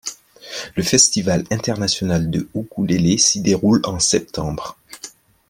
Le 0.75 0.81
Festival 0.81 1.43
international 1.51 2.31
de 2.31 2.49
Ukulélé 2.55 3.19
s'y 3.19 3.39
déroule 3.39 3.81
en 3.85 3.99
septembre. 3.99 4.75